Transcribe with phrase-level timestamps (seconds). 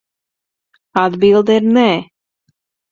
[1.03, 1.87] Atbilde ir nē.